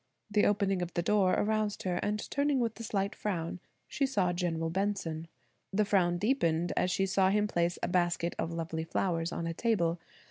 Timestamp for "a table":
9.45-9.99